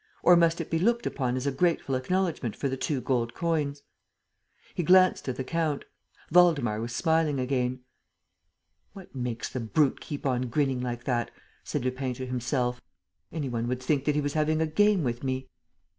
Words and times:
Or 0.23 0.35
must 0.35 0.59
it 0.59 0.71
be 0.71 0.79
looked 0.79 1.05
upon 1.05 1.37
as 1.37 1.45
a 1.45 1.51
grateful 1.51 1.93
acknowledgment 1.93 2.55
for 2.55 2.67
the 2.67 2.75
two 2.75 3.01
gold 3.01 3.35
coins? 3.35 3.83
He 4.73 4.81
glanced 4.81 5.29
at 5.29 5.35
the 5.35 5.43
count. 5.43 5.85
Waldemar 6.31 6.81
was 6.81 6.91
smiling 6.95 7.39
again. 7.39 7.81
"What 8.93 9.13
makes 9.13 9.47
the 9.49 9.59
brute 9.59 10.01
keep 10.01 10.25
on 10.25 10.47
grinning 10.47 10.81
like 10.81 11.03
that?" 11.03 11.29
said 11.63 11.85
Lupin 11.85 12.15
to 12.15 12.25
himself. 12.25 12.81
"Any 13.31 13.47
one 13.49 13.67
would 13.67 13.83
think 13.83 14.05
that 14.05 14.15
he 14.15 14.21
was 14.21 14.33
having 14.33 14.59
a 14.59 14.65
game 14.65 15.03
with 15.03 15.23
me." 15.23 15.49